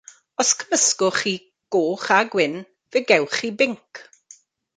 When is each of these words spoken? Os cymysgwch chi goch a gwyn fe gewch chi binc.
Os 0.41 0.49
cymysgwch 0.59 1.19
chi 1.19 1.33
goch 1.73 2.09
a 2.17 2.19
gwyn 2.31 2.55
fe 2.91 2.99
gewch 3.09 3.35
chi 3.37 3.49
binc. 3.59 3.91